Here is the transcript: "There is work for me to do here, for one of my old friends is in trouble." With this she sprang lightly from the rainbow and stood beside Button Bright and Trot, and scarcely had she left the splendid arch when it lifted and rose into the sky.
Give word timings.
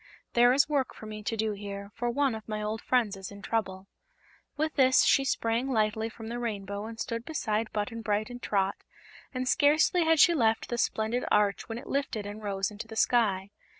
"There 0.33 0.51
is 0.51 0.67
work 0.67 0.95
for 0.95 1.05
me 1.05 1.21
to 1.21 1.37
do 1.37 1.51
here, 1.51 1.91
for 1.93 2.09
one 2.09 2.33
of 2.33 2.49
my 2.49 2.59
old 2.59 2.81
friends 2.81 3.15
is 3.15 3.29
in 3.29 3.43
trouble." 3.43 3.85
With 4.57 4.73
this 4.73 5.03
she 5.05 5.23
sprang 5.23 5.69
lightly 5.69 6.09
from 6.09 6.25
the 6.27 6.39
rainbow 6.39 6.85
and 6.87 6.99
stood 6.99 7.23
beside 7.23 7.71
Button 7.71 8.01
Bright 8.01 8.31
and 8.31 8.41
Trot, 8.41 8.77
and 9.31 9.47
scarcely 9.47 10.03
had 10.03 10.19
she 10.19 10.33
left 10.33 10.69
the 10.69 10.79
splendid 10.79 11.23
arch 11.29 11.69
when 11.69 11.77
it 11.77 11.85
lifted 11.85 12.25
and 12.25 12.41
rose 12.41 12.71
into 12.71 12.87
the 12.87 12.95
sky. 12.95 13.51